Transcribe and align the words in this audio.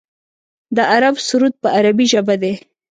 د 0.75 0.77
عرب 0.91 1.15
سرود 1.27 1.53
په 1.61 1.67
عربۍ 1.77 2.05
ژبه 2.13 2.35
دی. 2.41 2.53